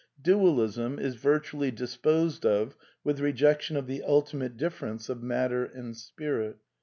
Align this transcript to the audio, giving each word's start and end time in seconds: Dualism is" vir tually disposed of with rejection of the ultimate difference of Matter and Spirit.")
Dualism 0.19 0.97
is" 0.97 1.13
vir 1.23 1.39
tually 1.41 1.75
disposed 1.75 2.43
of 2.43 2.75
with 3.03 3.19
rejection 3.19 3.77
of 3.77 3.85
the 3.85 4.01
ultimate 4.01 4.57
difference 4.57 5.09
of 5.09 5.21
Matter 5.21 5.63
and 5.63 5.95
Spirit.") 5.95 6.57